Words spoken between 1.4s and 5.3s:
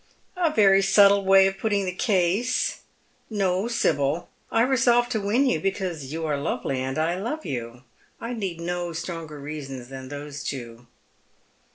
of putting the case. No, Sibyl; I resolved to